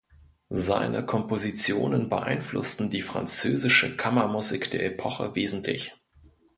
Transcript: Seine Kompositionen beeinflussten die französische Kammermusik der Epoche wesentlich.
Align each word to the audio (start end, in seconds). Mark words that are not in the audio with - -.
Seine 0.55 1.05
Kompositionen 1.05 2.09
beeinflussten 2.09 2.89
die 2.89 3.03
französische 3.03 3.95
Kammermusik 3.97 4.71
der 4.71 4.83
Epoche 4.83 5.35
wesentlich. 5.35 5.93